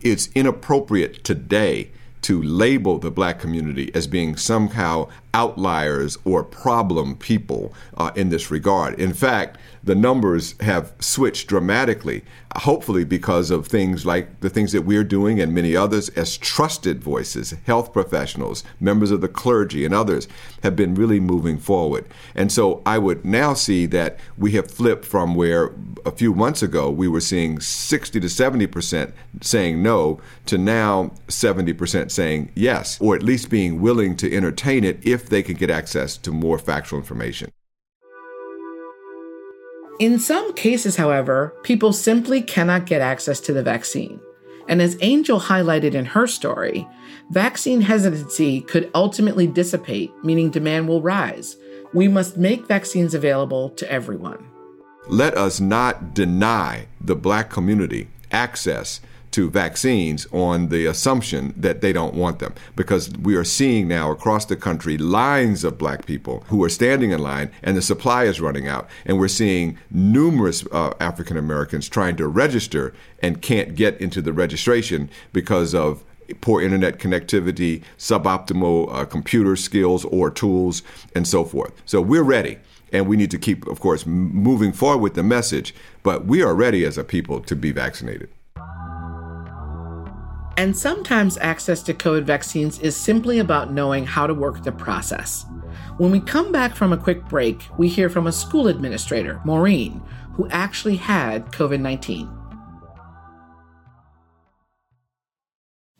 it's 0.00 0.28
inappropriate 0.34 1.24
today 1.24 1.90
to 2.22 2.42
label 2.42 2.98
the 2.98 3.10
black 3.10 3.38
community 3.38 3.90
as 3.94 4.06
being 4.06 4.36
somehow 4.36 5.08
outliers 5.34 6.18
or 6.24 6.42
problem 6.42 7.16
people 7.16 7.72
uh, 7.96 8.10
in 8.16 8.28
this 8.28 8.50
regard. 8.50 8.98
In 8.98 9.12
fact, 9.12 9.58
the 9.84 9.94
numbers 9.94 10.54
have 10.60 10.92
switched 10.98 11.48
dramatically, 11.48 12.24
hopefully 12.56 13.04
because 13.04 13.50
of 13.50 13.66
things 13.66 14.04
like 14.04 14.40
the 14.40 14.50
things 14.50 14.72
that 14.72 14.82
we're 14.82 15.04
doing 15.04 15.40
and 15.40 15.54
many 15.54 15.76
others 15.76 16.08
as 16.10 16.36
trusted 16.36 17.02
voices, 17.02 17.54
health 17.64 17.92
professionals, 17.92 18.64
members 18.80 19.10
of 19.10 19.20
the 19.20 19.28
clergy, 19.28 19.84
and 19.84 19.94
others 19.94 20.28
have 20.62 20.74
been 20.74 20.94
really 20.94 21.20
moving 21.20 21.56
forward. 21.56 22.04
And 22.34 22.50
so 22.50 22.82
I 22.84 22.98
would 22.98 23.24
now 23.24 23.54
see 23.54 23.86
that 23.86 24.18
we 24.36 24.52
have 24.52 24.70
flipped 24.70 25.04
from 25.04 25.34
where 25.34 25.72
a 26.04 26.10
few 26.10 26.34
months 26.34 26.62
ago 26.62 26.90
we 26.90 27.08
were 27.08 27.20
seeing 27.20 27.60
60 27.60 28.20
to 28.20 28.28
70 28.28 28.66
percent 28.66 29.14
saying 29.40 29.82
no 29.82 30.20
to 30.46 30.58
now 30.58 31.12
70 31.28 31.72
percent 32.08 32.28
saying 32.28 32.52
yes, 32.54 33.00
or 33.00 33.14
at 33.14 33.22
least 33.22 33.50
being 33.50 33.80
willing 33.80 34.16
to 34.16 34.34
entertain 34.34 34.84
it 34.84 34.98
if 35.02 35.28
they 35.28 35.42
can 35.42 35.56
get 35.56 35.70
access 35.70 36.16
to 36.18 36.32
more 36.32 36.58
factual 36.58 36.98
information. 36.98 37.50
In 40.00 40.18
some 40.18 40.52
cases, 40.54 40.96
however, 40.96 41.52
people 41.64 41.92
simply 41.92 42.40
cannot 42.40 42.86
get 42.86 43.00
access 43.00 43.40
to 43.40 43.52
the 43.52 43.62
vaccine. 43.64 44.20
And 44.68 44.82
as 44.82 44.96
Angel 45.00 45.40
highlighted 45.40 45.94
in 45.94 46.04
her 46.04 46.26
story, 46.26 46.86
vaccine 47.30 47.80
hesitancy 47.80 48.60
could 48.60 48.90
ultimately 48.94 49.46
dissipate, 49.46 50.12
meaning 50.22 50.50
demand 50.50 50.88
will 50.88 51.02
rise. 51.02 51.56
We 51.94 52.06
must 52.06 52.36
make 52.36 52.68
vaccines 52.68 53.14
available 53.14 53.70
to 53.70 53.90
everyone. 53.90 54.44
let 55.08 55.34
us 55.38 55.58
not 55.58 56.12
deny 56.12 56.86
the 57.00 57.16
black 57.16 57.48
community 57.48 58.08
access 58.30 59.00
to 59.38 59.48
vaccines 59.48 60.26
on 60.32 60.66
the 60.66 60.84
assumption 60.86 61.54
that 61.56 61.80
they 61.80 61.92
don't 61.92 62.14
want 62.14 62.40
them. 62.40 62.52
Because 62.74 63.08
we 63.22 63.36
are 63.36 63.44
seeing 63.44 63.86
now 63.86 64.10
across 64.10 64.44
the 64.44 64.56
country 64.56 64.98
lines 64.98 65.62
of 65.62 65.78
black 65.78 66.06
people 66.06 66.42
who 66.48 66.64
are 66.64 66.68
standing 66.68 67.12
in 67.12 67.20
line 67.20 67.52
and 67.62 67.76
the 67.76 67.82
supply 67.82 68.24
is 68.24 68.40
running 68.40 68.66
out. 68.66 68.88
And 69.06 69.16
we're 69.16 69.28
seeing 69.28 69.78
numerous 69.92 70.66
uh, 70.72 70.92
African 70.98 71.36
Americans 71.36 71.88
trying 71.88 72.16
to 72.16 72.26
register 72.26 72.92
and 73.22 73.40
can't 73.40 73.76
get 73.76 74.00
into 74.00 74.20
the 74.20 74.32
registration 74.32 75.08
because 75.32 75.72
of 75.72 76.02
poor 76.40 76.60
internet 76.60 76.98
connectivity, 76.98 77.84
suboptimal 77.96 78.92
uh, 78.92 79.04
computer 79.04 79.54
skills 79.54 80.04
or 80.06 80.32
tools, 80.32 80.82
and 81.14 81.28
so 81.28 81.44
forth. 81.44 81.72
So 81.84 82.00
we're 82.00 82.24
ready. 82.24 82.58
And 82.92 83.06
we 83.06 83.16
need 83.16 83.30
to 83.30 83.38
keep, 83.38 83.68
of 83.68 83.78
course, 83.78 84.04
moving 84.04 84.72
forward 84.72 85.02
with 85.02 85.14
the 85.14 85.22
message, 85.22 85.74
but 86.02 86.24
we 86.24 86.42
are 86.42 86.54
ready 86.54 86.84
as 86.84 86.98
a 86.98 87.04
people 87.04 87.38
to 87.42 87.54
be 87.54 87.70
vaccinated. 87.70 88.30
And 90.58 90.76
sometimes 90.76 91.38
access 91.38 91.84
to 91.84 91.94
COVID 91.94 92.24
vaccines 92.24 92.80
is 92.80 92.96
simply 92.96 93.38
about 93.38 93.72
knowing 93.72 94.04
how 94.04 94.26
to 94.26 94.34
work 94.34 94.64
the 94.64 94.72
process. 94.72 95.46
When 95.98 96.10
we 96.10 96.18
come 96.18 96.50
back 96.50 96.74
from 96.74 96.92
a 96.92 96.96
quick 96.96 97.24
break, 97.28 97.62
we 97.78 97.86
hear 97.86 98.10
from 98.10 98.26
a 98.26 98.32
school 98.32 98.66
administrator, 98.66 99.40
Maureen, 99.44 100.02
who 100.32 100.48
actually 100.48 100.96
had 100.96 101.52
COVID 101.52 101.78
19. 101.78 102.28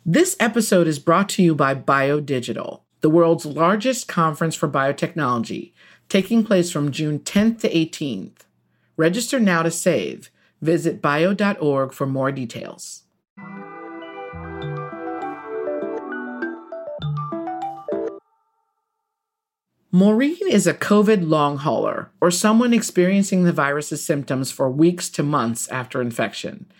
This 0.05 0.37
episode 0.41 0.89
is 0.89 0.99
brought 0.99 1.29
to 1.31 1.43
you 1.45 1.55
by 1.55 1.77
BioDigital, 1.77 2.81
the 3.01 3.11
world's 3.11 3.47
largest 3.47 4.09
conference 4.09 4.57
for 4.57 4.69
biotechnology, 4.69 5.73
taking 6.09 6.43
place 6.43 6.73
from 6.73 6.91
June 6.91 7.21
10th 7.21 7.61
to 7.61 7.73
18th. 7.73 8.39
Register 8.97 9.39
now 9.39 9.63
to 9.63 9.71
save. 9.71 10.33
Visit 10.61 11.01
bio.org 11.01 11.93
for 11.93 12.07
more 12.09 12.33
details. 12.33 13.05
Maureen 19.91 20.47
is 20.51 20.67
a 20.67 20.75
COVID 20.75 21.27
long 21.27 21.57
hauler, 21.57 22.11
or 22.21 22.31
someone 22.31 22.75
experiencing 22.75 23.45
the 23.45 23.55
virus's 23.55 24.05
symptoms 24.05 24.51
for 24.51 24.71
weeks 24.71 25.09
to 25.09 25.23
months 25.23 25.67
after 25.69 26.03
infection. 26.03 26.71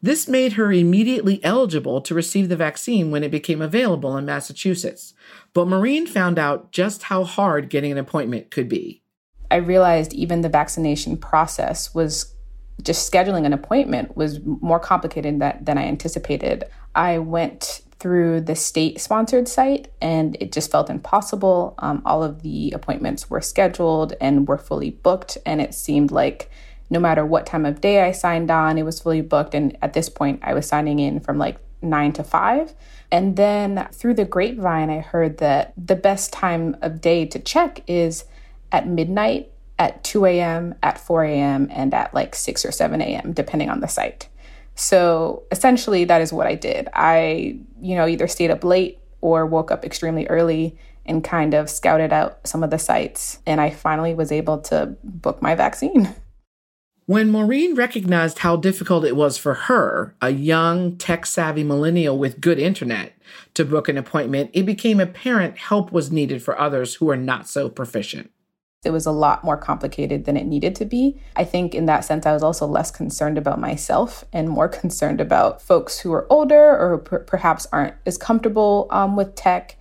This 0.00 0.28
made 0.28 0.52
her 0.52 0.70
immediately 0.70 1.42
eligible 1.42 2.00
to 2.02 2.14
receive 2.14 2.48
the 2.48 2.56
vaccine 2.56 3.10
when 3.10 3.24
it 3.24 3.32
became 3.32 3.60
available 3.60 4.16
in 4.16 4.26
Massachusetts. 4.26 5.12
But 5.54 5.66
Maureen 5.66 6.06
found 6.06 6.38
out 6.38 6.70
just 6.70 7.04
how 7.04 7.24
hard 7.24 7.68
getting 7.68 7.90
an 7.90 7.98
appointment 7.98 8.52
could 8.52 8.68
be. 8.68 9.02
I 9.50 9.56
realized 9.56 10.12
even 10.12 10.42
the 10.42 10.48
vaccination 10.48 11.16
process 11.16 11.92
was 11.92 12.32
just 12.80 13.12
scheduling 13.12 13.44
an 13.44 13.52
appointment 13.52 14.16
was 14.16 14.38
more 14.44 14.78
complicated 14.78 15.40
than, 15.40 15.64
than 15.64 15.78
I 15.78 15.82
anticipated. 15.82 16.64
I 16.94 17.18
went 17.18 17.82
through 18.02 18.40
the 18.40 18.56
state 18.56 19.00
sponsored 19.00 19.46
site 19.46 19.86
and 20.00 20.36
it 20.40 20.50
just 20.50 20.72
felt 20.72 20.90
impossible. 20.90 21.76
Um, 21.78 22.02
all 22.04 22.24
of 22.24 22.42
the 22.42 22.72
appointments 22.72 23.30
were 23.30 23.40
scheduled 23.40 24.14
and 24.20 24.48
were 24.48 24.58
fully 24.58 24.90
booked, 24.90 25.38
and 25.46 25.60
it 25.60 25.72
seemed 25.72 26.10
like 26.10 26.50
no 26.90 26.98
matter 26.98 27.24
what 27.24 27.46
time 27.46 27.64
of 27.64 27.80
day 27.80 28.02
I 28.02 28.10
signed 28.10 28.50
on, 28.50 28.76
it 28.76 28.82
was 28.82 28.98
fully 28.98 29.20
booked. 29.20 29.54
And 29.54 29.78
at 29.80 29.92
this 29.92 30.08
point, 30.08 30.40
I 30.42 30.52
was 30.52 30.66
signing 30.66 30.98
in 30.98 31.20
from 31.20 31.38
like 31.38 31.58
nine 31.80 32.12
to 32.14 32.24
five. 32.24 32.74
And 33.12 33.36
then 33.36 33.88
through 33.92 34.14
the 34.14 34.24
grapevine, 34.24 34.90
I 34.90 34.98
heard 34.98 35.38
that 35.38 35.72
the 35.76 35.96
best 35.96 36.32
time 36.32 36.76
of 36.82 37.00
day 37.00 37.24
to 37.26 37.38
check 37.38 37.84
is 37.86 38.24
at 38.72 38.88
midnight, 38.88 39.48
at 39.78 40.02
2 40.02 40.26
a.m., 40.26 40.74
at 40.82 40.98
4 40.98 41.24
a.m., 41.24 41.68
and 41.70 41.94
at 41.94 42.12
like 42.12 42.34
6 42.34 42.64
or 42.64 42.72
7 42.72 43.00
a.m., 43.00 43.32
depending 43.32 43.70
on 43.70 43.78
the 43.78 43.86
site. 43.86 44.28
So 44.74 45.44
essentially, 45.50 46.04
that 46.04 46.20
is 46.20 46.32
what 46.32 46.46
I 46.46 46.54
did. 46.54 46.88
I, 46.92 47.58
you 47.80 47.94
know, 47.94 48.06
either 48.06 48.26
stayed 48.26 48.50
up 48.50 48.64
late 48.64 48.98
or 49.20 49.46
woke 49.46 49.70
up 49.70 49.84
extremely 49.84 50.26
early 50.28 50.76
and 51.04 51.22
kind 51.24 51.54
of 51.54 51.68
scouted 51.68 52.12
out 52.12 52.46
some 52.46 52.62
of 52.62 52.70
the 52.70 52.78
sites. 52.78 53.40
And 53.46 53.60
I 53.60 53.70
finally 53.70 54.14
was 54.14 54.32
able 54.32 54.58
to 54.62 54.96
book 55.02 55.42
my 55.42 55.54
vaccine. 55.54 56.14
When 57.06 57.32
Maureen 57.32 57.74
recognized 57.74 58.38
how 58.38 58.56
difficult 58.56 59.04
it 59.04 59.16
was 59.16 59.36
for 59.36 59.54
her, 59.54 60.14
a 60.22 60.30
young, 60.30 60.96
tech 60.96 61.26
savvy 61.26 61.64
millennial 61.64 62.16
with 62.16 62.40
good 62.40 62.60
internet, 62.60 63.12
to 63.54 63.64
book 63.64 63.88
an 63.88 63.98
appointment, 63.98 64.50
it 64.52 64.64
became 64.64 65.00
apparent 65.00 65.58
help 65.58 65.90
was 65.90 66.12
needed 66.12 66.42
for 66.42 66.58
others 66.58 66.94
who 66.94 67.10
are 67.10 67.16
not 67.16 67.48
so 67.48 67.68
proficient. 67.68 68.30
It 68.84 68.90
was 68.90 69.06
a 69.06 69.12
lot 69.12 69.44
more 69.44 69.56
complicated 69.56 70.24
than 70.24 70.36
it 70.36 70.44
needed 70.44 70.74
to 70.76 70.84
be. 70.84 71.20
I 71.36 71.44
think 71.44 71.74
in 71.74 71.86
that 71.86 72.04
sense, 72.04 72.26
I 72.26 72.32
was 72.32 72.42
also 72.42 72.66
less 72.66 72.90
concerned 72.90 73.38
about 73.38 73.60
myself 73.60 74.24
and 74.32 74.48
more 74.48 74.68
concerned 74.80 75.20
about 75.20 75.62
folks 75.62 76.00
who 76.00 76.12
are 76.12 76.26
older 76.30 76.76
or 76.76 76.98
per- 76.98 77.20
perhaps 77.20 77.66
aren't 77.72 77.94
as 78.06 78.18
comfortable 78.18 78.88
um, 78.90 79.14
with 79.14 79.34
tech 79.36 79.76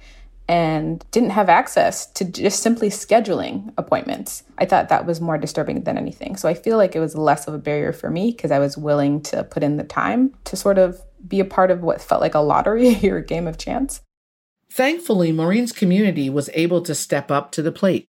and 0.47 1.05
didn't 1.11 1.29
have 1.29 1.49
access 1.49 2.05
to 2.05 2.25
just 2.25 2.61
simply 2.61 2.89
scheduling 2.89 3.73
appointments. 3.77 4.43
I 4.57 4.65
thought 4.65 4.89
that 4.89 5.05
was 5.05 5.21
more 5.21 5.37
disturbing 5.37 5.83
than 5.83 5.97
anything. 5.97 6.35
So 6.35 6.49
I 6.49 6.53
feel 6.53 6.77
like 6.77 6.95
it 6.95 6.99
was 6.99 7.15
less 7.15 7.47
of 7.47 7.53
a 7.53 7.57
barrier 7.59 7.93
for 7.93 8.09
me 8.09 8.31
because 8.31 8.51
I 8.51 8.59
was 8.59 8.77
willing 8.77 9.21
to 9.23 9.43
put 9.43 9.63
in 9.63 9.77
the 9.77 9.83
time 9.83 10.35
to 10.45 10.55
sort 10.55 10.77
of 10.77 11.01
be 11.27 11.39
a 11.39 11.45
part 11.45 11.71
of 11.71 11.81
what 11.81 12.01
felt 12.01 12.21
like 12.21 12.35
a 12.35 12.39
lottery 12.39 12.99
or 13.09 13.17
a 13.17 13.25
game 13.25 13.47
of 13.47 13.57
chance. 13.57 14.01
Thankfully, 14.69 15.31
Maureen's 15.31 15.71
community 15.71 16.29
was 16.29 16.49
able 16.53 16.81
to 16.81 16.95
step 16.95 17.31
up 17.31 17.51
to 17.53 17.61
the 17.61 17.71
plate 17.71 18.07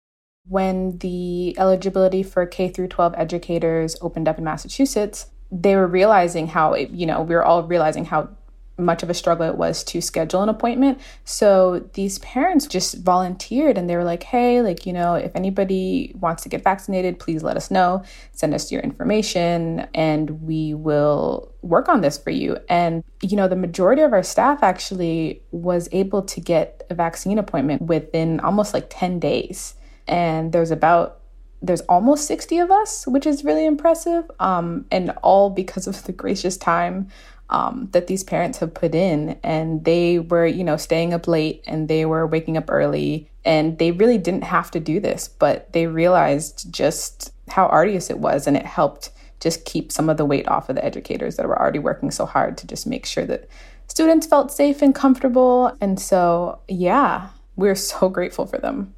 when 0.48 0.98
the 1.00 1.58
eligibility 1.58 2.24
for 2.24 2.46
K 2.46 2.70
through 2.70 2.88
12 2.88 3.16
educators 3.18 3.96
opened 4.02 4.28
up 4.28 4.38
in 4.38 4.44
Massachusetts, 4.44 5.28
they 5.52 5.75
were 5.75 5.88
realizing 5.88 6.48
how, 6.48 6.74
it, 6.74 6.90
you 6.92 7.06
know, 7.06 7.22
we 7.22 7.36
were 7.36 7.44
all 7.44 7.64
realizing 7.64 8.06
how 8.06 8.30
much 8.78 9.04
of 9.04 9.10
a 9.10 9.14
struggle 9.14 9.48
it 9.48 9.56
was 9.56 9.84
to 9.86 10.02
schedule 10.02 10.44
an 10.44 10.50
appointment. 10.50 11.00
So 11.24 11.90
these 11.94 12.20
parents 12.20 12.68
just 12.68 12.98
volunteered 12.98 13.78
and 13.78 13.90
they 13.90 13.96
were 13.96 14.04
like, 14.04 14.24
hey, 14.24 14.62
like, 14.62 14.86
you 14.86 14.92
know, 14.92 15.16
if 15.16 15.34
anybody 15.34 16.14
wants 16.20 16.44
to 16.44 16.50
get 16.50 16.64
vaccinated, 16.64 17.18
please 17.18 17.42
let 17.42 17.56
us 17.56 17.72
know. 17.72 18.04
Send 18.34 18.54
us 18.54 18.72
your 18.72 18.82
information 18.82 19.88
and 19.94 20.42
we 20.42 20.74
will 20.74 21.54
work 21.62 21.88
on 21.88 22.02
this 22.02 22.18
for 22.18 22.32
you. 22.32 22.58
And, 22.68 23.04
you 23.22 23.38
know, 23.38 23.48
the 23.48 23.56
majority 23.56 24.02
of 24.02 24.12
our 24.12 24.24
staff 24.24 24.62
actually 24.62 25.42
was 25.52 25.88
able 25.94 26.22
to 26.24 26.42
get 26.42 26.86
a 26.90 26.96
vaccine 26.96 27.40
appointment 27.40 27.84
within 27.84 28.42
almost 28.42 28.74
like 28.74 28.88
10 28.90 29.20
days 29.20 29.75
and 30.07 30.51
there's 30.51 30.71
about 30.71 31.19
there's 31.62 31.81
almost 31.81 32.27
60 32.27 32.59
of 32.59 32.71
us 32.71 33.07
which 33.07 33.25
is 33.25 33.43
really 33.43 33.65
impressive 33.65 34.29
um, 34.39 34.85
and 34.91 35.12
all 35.24 35.50
because 35.50 35.88
of 35.88 36.03
the 36.03 36.12
gracious 36.12 36.57
time 36.57 37.07
um, 37.50 37.89
that 37.91 38.07
these 38.07 38.24
parents 38.24 38.57
have 38.59 38.74
put 38.74 38.95
in. 38.95 39.39
And 39.43 39.85
they 39.85 40.19
were 40.19 40.45
you 40.45 40.63
know 40.63 40.77
staying 40.77 41.13
up 41.13 41.27
late 41.27 41.63
and 41.67 41.88
they 41.88 42.05
were 42.05 42.27
waking 42.27 42.57
up 42.57 42.69
early. 42.69 43.29
And 43.43 43.77
they 43.77 43.91
really 43.91 44.17
didn't 44.17 44.43
have 44.43 44.71
to 44.71 44.79
do 44.79 45.00
this 45.00 45.27
but 45.27 45.71
they 45.74 45.88
realized 45.88 46.71
just 46.74 47.31
how 47.50 47.67
arduous 47.67 48.09
it 48.09 48.19
was. 48.19 48.47
And 48.47 48.57
it 48.57 48.65
helped 48.65 49.12
just 49.39 49.65
keep 49.65 49.91
some 49.91 50.09
of 50.09 50.17
the 50.17 50.25
weight 50.25 50.47
off 50.47 50.69
of 50.69 50.75
the 50.75 50.85
educators 50.85 51.35
that 51.35 51.47
were 51.47 51.59
already 51.59 51.79
working 51.79 52.09
so 52.09 52.25
hard 52.25 52.57
to 52.57 52.67
just 52.67 52.88
make 52.88 53.05
sure 53.05 53.25
that 53.25 53.47
students 53.88 54.25
felt 54.25 54.51
safe 54.51 54.81
and 54.81 54.95
comfortable. 54.95 55.75
And 55.81 56.00
so 56.00 56.59
yeah 56.67 57.29
we're 57.55 57.75
so 57.75 58.09
grateful 58.17 58.45
for 58.45 58.57
them 58.57 58.93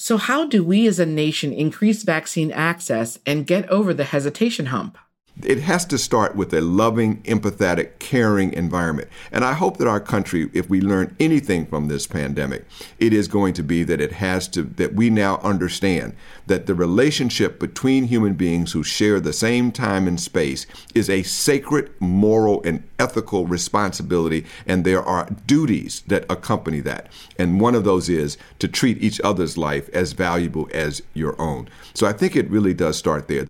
so, 0.00 0.16
how 0.16 0.46
do 0.46 0.62
we 0.62 0.86
as 0.86 1.00
a 1.00 1.06
nation 1.06 1.52
increase 1.52 2.04
vaccine 2.04 2.52
access 2.52 3.18
and 3.26 3.44
get 3.44 3.68
over 3.68 3.92
the 3.92 4.04
hesitation 4.04 4.66
hump? 4.66 4.96
It 5.44 5.60
has 5.60 5.84
to 5.86 5.98
start 5.98 6.34
with 6.34 6.52
a 6.52 6.60
loving, 6.60 7.22
empathetic, 7.22 7.98
caring 7.98 8.52
environment. 8.52 9.08
And 9.30 9.44
I 9.44 9.52
hope 9.52 9.76
that 9.76 9.86
our 9.88 10.00
country, 10.00 10.50
if 10.52 10.68
we 10.68 10.80
learn 10.80 11.16
anything 11.20 11.66
from 11.66 11.88
this 11.88 12.06
pandemic, 12.06 12.64
it 12.98 13.12
is 13.12 13.28
going 13.28 13.54
to 13.54 13.62
be 13.62 13.84
that 13.84 14.00
it 14.00 14.12
has 14.12 14.48
to, 14.48 14.62
that 14.62 14.94
we 14.94 15.10
now 15.10 15.38
understand 15.38 16.14
that 16.46 16.66
the 16.66 16.74
relationship 16.74 17.60
between 17.60 18.04
human 18.04 18.34
beings 18.34 18.72
who 18.72 18.82
share 18.82 19.20
the 19.20 19.32
same 19.32 19.70
time 19.72 20.08
and 20.08 20.20
space 20.20 20.66
is 20.94 21.08
a 21.08 21.22
sacred, 21.22 21.90
moral, 22.00 22.62
and 22.64 22.82
ethical 22.98 23.46
responsibility. 23.46 24.44
And 24.66 24.84
there 24.84 25.02
are 25.02 25.28
duties 25.46 26.02
that 26.06 26.24
accompany 26.30 26.80
that. 26.80 27.12
And 27.38 27.60
one 27.60 27.74
of 27.74 27.84
those 27.84 28.08
is 28.08 28.38
to 28.58 28.68
treat 28.68 29.02
each 29.02 29.20
other's 29.22 29.58
life 29.58 29.88
as 29.90 30.12
valuable 30.12 30.68
as 30.72 31.02
your 31.14 31.40
own. 31.40 31.68
So 31.94 32.06
I 32.06 32.12
think 32.12 32.36
it 32.36 32.50
really 32.50 32.74
does 32.74 32.96
start 32.96 33.28
there. 33.28 33.47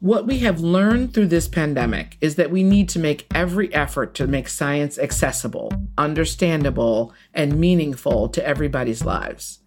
What 0.00 0.28
we 0.28 0.38
have 0.40 0.60
learned 0.60 1.12
through 1.12 1.26
this 1.26 1.48
pandemic 1.48 2.18
is 2.20 2.36
that 2.36 2.52
we 2.52 2.62
need 2.62 2.88
to 2.90 3.00
make 3.00 3.26
every 3.34 3.74
effort 3.74 4.14
to 4.14 4.28
make 4.28 4.48
science 4.48 4.96
accessible, 4.96 5.72
understandable, 5.98 7.12
and 7.34 7.58
meaningful 7.58 8.28
to 8.28 8.46
everybody's 8.46 9.04
lives. 9.04 9.58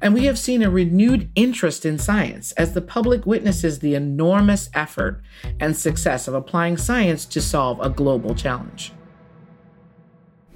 And 0.00 0.14
we 0.14 0.26
have 0.26 0.38
seen 0.38 0.62
a 0.62 0.70
renewed 0.70 1.30
interest 1.34 1.84
in 1.84 1.98
science 1.98 2.52
as 2.52 2.74
the 2.74 2.80
public 2.80 3.26
witnesses 3.26 3.80
the 3.80 3.96
enormous 3.96 4.70
effort 4.72 5.20
and 5.58 5.76
success 5.76 6.28
of 6.28 6.34
applying 6.34 6.76
science 6.76 7.24
to 7.24 7.40
solve 7.40 7.80
a 7.80 7.90
global 7.90 8.36
challenge. 8.36 8.92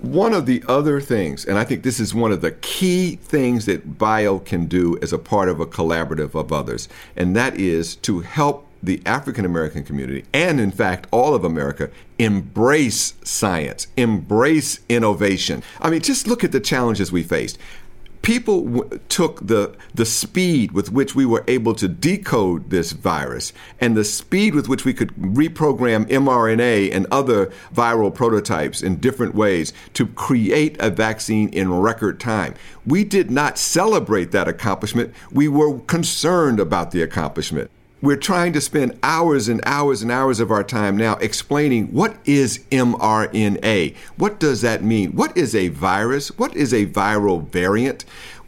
One 0.02 0.32
of 0.32 0.46
the 0.46 0.62
other 0.68 1.00
things, 1.00 1.44
and 1.44 1.58
I 1.58 1.64
think 1.64 1.82
this 1.82 1.98
is 1.98 2.14
one 2.14 2.30
of 2.30 2.42
the 2.42 2.52
key 2.52 3.16
things 3.16 3.66
that 3.66 3.98
bio 3.98 4.38
can 4.38 4.66
do 4.66 4.96
as 5.02 5.12
a 5.12 5.18
part 5.18 5.48
of 5.48 5.58
a 5.58 5.66
collaborative 5.66 6.36
of 6.36 6.52
others, 6.52 6.88
and 7.16 7.34
that 7.34 7.56
is 7.56 7.96
to 7.96 8.20
help 8.20 8.69
the 8.82 9.02
African 9.04 9.44
American 9.44 9.84
community, 9.84 10.24
and 10.32 10.60
in 10.60 10.70
fact, 10.70 11.06
all 11.10 11.34
of 11.34 11.44
America, 11.44 11.90
embrace 12.18 13.14
science, 13.22 13.86
embrace 13.96 14.80
innovation. 14.88 15.62
I 15.80 15.90
mean, 15.90 16.00
just 16.00 16.26
look 16.26 16.44
at 16.44 16.52
the 16.52 16.60
challenges 16.60 17.12
we 17.12 17.22
faced 17.22 17.58
people 18.22 18.64
w- 18.64 19.00
took 19.08 19.46
the 19.46 19.74
the 19.94 20.04
speed 20.04 20.72
with 20.72 20.92
which 20.92 21.14
we 21.14 21.24
were 21.24 21.44
able 21.48 21.74
to 21.74 21.88
decode 21.88 22.70
this 22.70 22.92
virus 22.92 23.52
and 23.80 23.96
the 23.96 24.04
speed 24.04 24.54
with 24.54 24.68
which 24.68 24.84
we 24.84 24.92
could 24.92 25.14
reprogram 25.16 26.04
mRNA 26.06 26.94
and 26.94 27.06
other 27.10 27.46
viral 27.74 28.14
prototypes 28.14 28.82
in 28.82 28.96
different 28.96 29.34
ways 29.34 29.72
to 29.94 30.06
create 30.06 30.76
a 30.80 30.90
vaccine 30.90 31.48
in 31.50 31.72
record 31.72 32.20
time. 32.20 32.54
We 32.86 33.04
did 33.04 33.30
not 33.30 33.58
celebrate 33.58 34.32
that 34.32 34.48
accomplishment. 34.48 35.14
We 35.30 35.48
were 35.48 35.80
concerned 35.80 36.60
about 36.60 36.90
the 36.90 37.02
accomplishment. 37.02 37.70
We're 38.02 38.16
trying 38.16 38.54
to 38.54 38.62
spend 38.62 38.98
hours 39.02 39.46
and 39.46 39.60
hours 39.66 40.00
and 40.00 40.10
hours 40.10 40.40
of 40.40 40.50
our 40.50 40.64
time 40.64 40.96
now 40.96 41.16
explaining 41.16 41.88
what 41.88 42.16
is 42.24 42.60
mRNA? 42.70 43.94
What 44.16 44.40
does 44.40 44.62
that 44.62 44.82
mean? 44.82 45.12
What 45.12 45.36
is 45.36 45.54
a 45.54 45.68
virus? 45.68 46.28
What 46.38 46.56
is 46.56 46.72
a 46.72 46.86
viral 46.86 47.46
variant? 47.48 48.06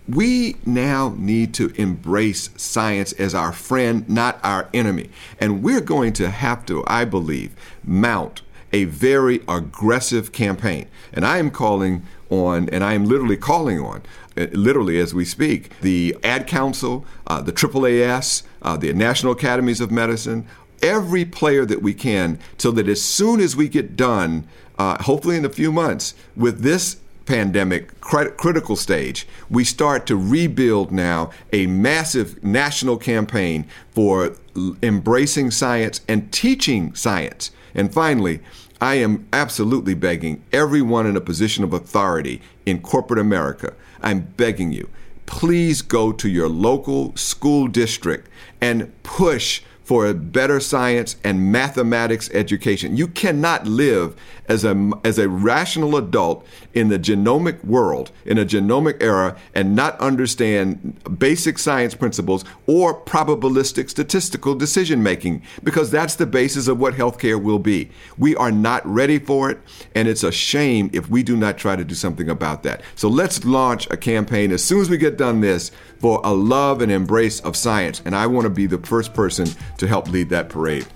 We 0.09 0.57
now 0.65 1.15
need 1.19 1.53
to 1.55 1.69
embrace 1.77 2.49
science 2.57 3.13
as 3.13 3.35
our 3.35 3.53
friend, 3.53 4.09
not 4.09 4.41
our 4.43 4.71
enemy. 4.73 5.11
And 5.39 5.63
we're 5.63 5.83
going 5.83 6.15
to 6.15 6.31
have 6.31 6.65
to, 6.67 6.83
I 6.87 7.05
believe, 7.05 7.55
mount 7.85 8.41
a 8.73 8.85
very 8.85 9.43
aggressive 9.47 10.33
campaign. 10.33 10.89
And 11.13 11.27
I 11.27 11.37
am 11.37 11.51
calling 11.51 12.07
on, 12.31 12.71
and 12.71 12.83
I 12.83 12.95
am 12.95 13.05
literally 13.05 13.37
calling 13.37 13.79
on, 13.79 14.01
uh, 14.35 14.47
literally 14.53 14.99
as 14.99 15.13
we 15.13 15.27
speak, 15.27 15.79
the 15.83 16.17
Ad 16.25 16.47
Council, 16.47 17.05
uh, 17.27 17.43
the 17.43 17.53
AAAS, 17.53 18.45
uh, 18.63 18.77
the 18.77 18.93
National 18.93 19.33
Academies 19.33 19.81
of 19.81 19.91
Medicine, 19.91 20.47
every 20.83 21.25
player 21.25 21.65
that 21.67 21.83
we 21.83 21.95
can, 21.95 22.39
so 22.59 22.71
that 22.73 22.89
as 22.89 23.03
soon 23.03 23.41
as 23.41 23.55
we 23.55 23.69
get 23.69 23.97
done, 23.97 24.47
uh, 24.79 25.03
hopefully 25.03 25.37
in 25.37 25.45
a 25.45 25.51
few 25.51 25.71
months, 25.71 26.15
with 26.37 26.61
this 26.61 26.97
pandemic 27.25 28.01
critical 28.01 28.75
stage, 28.75 29.27
we 29.49 29.65
start 29.65 30.07
to 30.07 30.17
rebuild 30.17 30.91
now 30.91 31.31
a 31.53 31.67
massive 31.67 32.43
national 32.43 32.97
campaign 32.97 33.65
for 33.93 34.35
embracing 34.83 35.51
science 35.51 36.01
and 36.09 36.33
teaching 36.33 36.95
science. 36.95 37.51
And 37.75 37.93
finally, 37.93 38.41
I 38.81 38.97
am 38.97 39.27
absolutely 39.33 39.95
begging 39.95 40.43
everyone 40.53 41.07
in 41.07 41.17
a 41.17 41.21
position 41.21 41.63
of 41.63 41.73
authority 41.73 42.43
in 42.67 42.81
corporate 42.81 43.21
America, 43.21 43.75
I'm 44.03 44.21
begging 44.37 44.73
you, 44.73 44.89
please 45.33 45.81
go 45.81 46.13
to 46.13 46.29
your 46.29 46.47
local 46.49 47.17
school 47.17 47.67
district 47.67 48.29
and 48.61 48.93
push 49.03 49.63
for 49.93 50.07
a 50.07 50.15
better 50.15 50.59
science 50.59 51.17
and 51.23 51.53
mathematics 51.53 52.31
education. 52.33 52.97
You 52.97 53.07
cannot 53.07 53.67
live 53.67 54.17
as 54.49 54.65
a, 54.65 54.91
as 55.05 55.19
a 55.19 55.29
rational 55.29 55.97
adult 55.99 56.47
in 56.73 56.89
the 56.89 56.99
genomic 56.99 57.63
world, 57.63 58.11
in 58.25 58.39
a 58.39 58.47
genomic 58.47 59.03
era, 59.03 59.37
and 59.55 59.77
not 59.77 60.01
understand 60.01 60.99
basic 61.19 61.59
science 61.59 61.95
principles 61.95 62.43
or 62.67 62.99
probabilistic 63.03 63.91
statistical 63.91 64.55
decision 64.55 65.03
making, 65.03 65.43
because 65.63 65.91
that's 65.91 66.17
the 66.17 66.25
basis 66.25 66.69
of 66.69 66.81
what 66.81 66.95
healthcare 66.95 67.41
will 67.41 67.59
be. 67.59 67.91
We 68.17 68.35
are 68.37 68.51
not 68.51 68.87
ready 68.87 69.19
for 69.19 69.51
it, 69.51 69.59
and 69.95 70.09
it's 70.09 70.25
a 70.25 70.33
shame 70.33 70.89
if 70.95 71.11
we 71.11 71.23
do 71.23 71.37
not 71.37 71.59
try 71.59 71.77
to 71.77 71.85
do 71.85 71.95
something 71.95 72.31
about 72.31 72.63
that. 72.63 72.81
So 72.95 73.09
let's 73.09 73.45
launch 73.45 73.87
a 73.91 73.99
campaign 73.99 74.53
as 74.53 74.65
soon 74.65 74.81
as 74.81 74.89
we 74.89 74.97
get 74.97 75.19
done 75.19 75.43
this 75.43 75.71
for 75.99 76.21
a 76.25 76.33
love 76.33 76.81
and 76.83 76.91
embrace 76.91 77.41
of 77.41 77.57
science. 77.57 78.03
And 78.05 78.17
I 78.17 78.27
want 78.27 78.45
to 78.45 78.51
be 78.51 78.67
the 78.67 78.79
first 78.79 79.15
person 79.15 79.47
to 79.83 79.89
help 79.89 80.09
lead 80.09 80.31
that 80.31 80.49
parade. 80.49 80.87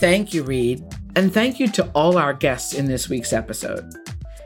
Thank 0.00 0.34
you, 0.34 0.44
Reed. 0.44 0.84
And 1.16 1.32
thank 1.32 1.58
you 1.58 1.66
to 1.68 1.90
all 1.94 2.18
our 2.18 2.34
guests 2.34 2.74
in 2.74 2.84
this 2.84 3.08
week's 3.08 3.32
episode. 3.32 3.90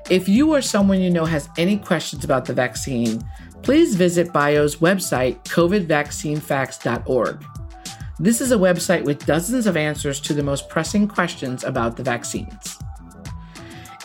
If 0.08 0.28
you 0.28 0.54
or 0.54 0.62
someone 0.62 1.00
you 1.00 1.10
know 1.10 1.24
has 1.24 1.48
any 1.58 1.78
questions 1.78 2.22
about 2.24 2.44
the 2.44 2.54
vaccine, 2.54 3.20
please 3.62 3.96
visit 3.96 4.32
BIO's 4.32 4.76
website, 4.76 5.42
covidvaccinefacts.org. 5.44 7.44
This 8.20 8.40
is 8.40 8.52
a 8.52 8.56
website 8.56 9.02
with 9.02 9.26
dozens 9.26 9.66
of 9.66 9.76
answers 9.76 10.20
to 10.20 10.32
the 10.32 10.44
most 10.44 10.68
pressing 10.68 11.08
questions 11.08 11.64
about 11.64 11.96
the 11.96 12.04
vaccines. 12.04 12.78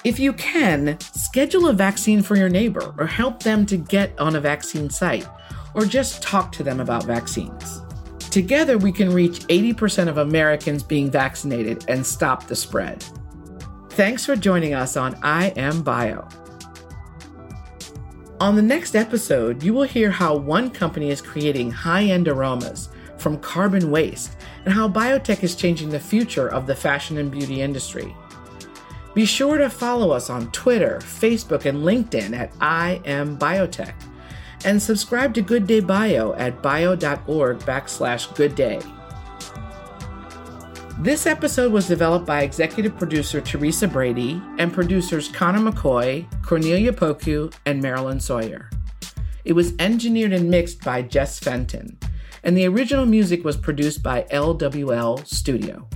If 0.04 0.19
you 0.19 0.34
can, 0.34 0.99
schedule 1.01 1.67
a 1.67 1.73
vaccine 1.73 2.23
for 2.23 2.36
your 2.36 2.49
neighbor 2.49 2.95
or 2.97 3.06
help 3.06 3.43
them 3.43 3.67
to 3.67 3.78
get 3.78 4.19
on 4.19 4.36
a 4.36 4.41
vaccine 4.41 4.89
site 4.89 5.28
or 5.75 5.86
just 5.86 6.23
talk 6.23 6.51
to 6.54 6.63
them 6.63 6.80
about 6.80 7.04
vaccines. 7.04 7.84
Together, 8.38 8.78
we 8.78 8.91
can 8.91 9.12
reach 9.12 9.39
80% 9.47 10.08
of 10.08 10.19
Americans 10.19 10.84
being 10.84 11.10
vaccinated 11.10 11.84
and 11.88 12.06
stop 12.06 12.45
the 12.45 12.56
spread. 12.56 13.04
Thanks 13.89 14.28
for 14.28 14.36
joining 14.36 14.76
us 14.76 14.95
on 14.95 15.17
I 15.23 15.47
Am 15.56 15.82
Bio. 15.82 16.28
On 18.39 18.56
the 18.56 18.62
next 18.62 18.95
episode, 18.95 19.63
you 19.63 19.73
will 19.73 19.82
hear 19.82 20.12
how 20.12 20.38
one 20.38 20.69
company 20.69 21.10
is 21.10 21.19
creating 21.19 21.71
high 21.71 22.04
end 22.04 22.28
aromas 22.28 22.89
from 23.17 23.39
carbon 23.39 23.89
waste 23.89 24.38
and 24.65 24.71
how 24.71 24.88
biotech 24.88 25.41
is 25.41 25.56
changing 25.56 25.89
the 25.89 26.00
future 26.00 26.47
of 26.47 26.67
the 26.67 26.76
fashion 26.76 27.17
and 27.17 27.32
beauty 27.32 27.63
industry. 27.63 28.15
Be 29.15 29.26
sure 29.26 29.58
to 29.58 29.67
follow 29.67 30.12
us 30.12 30.30
on 30.30 30.52
Twitter, 30.52 31.00
Facebook, 31.02 31.65
and 31.65 31.80
LinkedIn 31.80 32.38
at 32.38 32.54
I 32.62 33.02
Am 33.04 33.36
Biotech 33.36 33.95
and 34.65 34.82
subscribe 34.82 35.34
to 35.36 35.41
Good 35.41 35.67
Day 35.67 35.80
Bio 35.80 36.34
at 36.34 36.62
bio.org 36.62 37.60
backslash 37.60 38.34
good 38.36 38.56
day. 38.56 38.80
This 41.00 41.28
episode 41.28 41.72
was 41.72 41.88
developed 41.88 42.26
by 42.26 42.41
executive 42.41 42.98
producer 42.98 43.39
Teresa 43.39 43.88
Brady 43.88 44.41
and 44.58 44.74
producers 44.74 45.28
Connor 45.28 45.72
McCoy, 45.72 46.26
Cornelia 46.43 46.91
Poku, 46.91 47.54
and 47.67 47.82
Marilyn 47.82 48.20
Sawyer. 48.20 48.72
It 49.46 49.54
was 49.54 49.74
engineered 49.78 50.34
and 50.34 50.50
mixed 50.50 50.84
by 50.84 51.04
Jess 51.04 51.38
Fenton, 51.38 52.00
and 52.43 52.58
the 52.58 52.67
original 52.67 53.06
music 53.06 53.46
was 53.46 53.56
produced 53.56 54.02
by 54.02 54.24
LWL 54.32 55.26
Studio. 55.28 55.88